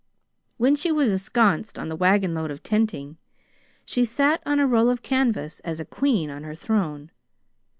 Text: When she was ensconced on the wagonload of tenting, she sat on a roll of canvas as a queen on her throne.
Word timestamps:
When 0.57 0.75
she 0.75 0.91
was 0.91 1.11
ensconced 1.11 1.77
on 1.77 1.87
the 1.87 1.95
wagonload 1.95 2.49
of 2.49 2.63
tenting, 2.63 3.17
she 3.85 4.03
sat 4.03 4.41
on 4.47 4.59
a 4.59 4.65
roll 4.65 4.89
of 4.89 5.03
canvas 5.03 5.59
as 5.59 5.79
a 5.79 5.85
queen 5.85 6.31
on 6.31 6.41
her 6.41 6.55
throne. 6.55 7.11